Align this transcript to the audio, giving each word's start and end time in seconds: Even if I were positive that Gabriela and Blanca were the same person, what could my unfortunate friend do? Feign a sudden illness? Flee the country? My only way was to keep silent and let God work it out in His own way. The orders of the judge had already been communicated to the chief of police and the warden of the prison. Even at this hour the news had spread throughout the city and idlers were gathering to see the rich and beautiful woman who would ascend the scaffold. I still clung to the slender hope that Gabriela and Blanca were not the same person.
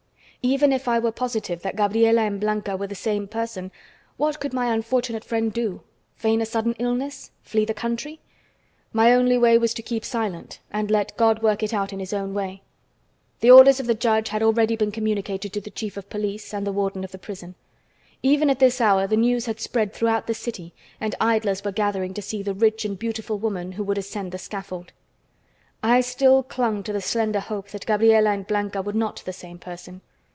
Even 0.43 0.73
if 0.73 0.87
I 0.87 0.97
were 0.97 1.11
positive 1.11 1.61
that 1.61 1.75
Gabriela 1.75 2.21
and 2.21 2.39
Blanca 2.39 2.75
were 2.75 2.87
the 2.87 2.95
same 2.95 3.27
person, 3.27 3.71
what 4.17 4.39
could 4.39 4.53
my 4.55 4.73
unfortunate 4.73 5.23
friend 5.23 5.53
do? 5.53 5.81
Feign 6.15 6.41
a 6.41 6.47
sudden 6.47 6.73
illness? 6.79 7.29
Flee 7.43 7.63
the 7.63 7.75
country? 7.75 8.19
My 8.91 9.13
only 9.13 9.37
way 9.37 9.59
was 9.59 9.71
to 9.75 9.83
keep 9.83 10.03
silent 10.03 10.59
and 10.71 10.89
let 10.89 11.15
God 11.15 11.43
work 11.43 11.61
it 11.61 11.75
out 11.75 11.93
in 11.93 11.99
His 11.99 12.11
own 12.11 12.33
way. 12.33 12.63
The 13.41 13.51
orders 13.51 13.79
of 13.79 13.85
the 13.85 13.93
judge 13.93 14.29
had 14.29 14.41
already 14.41 14.75
been 14.75 14.91
communicated 14.91 15.53
to 15.53 15.61
the 15.61 15.69
chief 15.69 15.95
of 15.95 16.09
police 16.09 16.55
and 16.55 16.65
the 16.65 16.71
warden 16.71 17.03
of 17.03 17.11
the 17.11 17.19
prison. 17.19 17.53
Even 18.23 18.49
at 18.49 18.57
this 18.57 18.81
hour 18.81 19.05
the 19.05 19.15
news 19.17 19.45
had 19.45 19.59
spread 19.59 19.93
throughout 19.93 20.25
the 20.25 20.33
city 20.33 20.73
and 20.99 21.13
idlers 21.21 21.63
were 21.63 21.71
gathering 21.71 22.15
to 22.15 22.21
see 22.23 22.41
the 22.41 22.55
rich 22.55 22.83
and 22.83 22.97
beautiful 22.97 23.37
woman 23.37 23.73
who 23.73 23.83
would 23.83 23.99
ascend 23.99 24.31
the 24.31 24.39
scaffold. 24.39 24.91
I 25.83 26.01
still 26.01 26.41
clung 26.41 26.81
to 26.81 26.93
the 26.93 26.99
slender 26.99 27.41
hope 27.41 27.67
that 27.67 27.85
Gabriela 27.85 28.31
and 28.31 28.47
Blanca 28.47 28.81
were 28.81 28.93
not 28.93 29.17
the 29.23 29.33
same 29.33 29.59
person. 29.59 30.01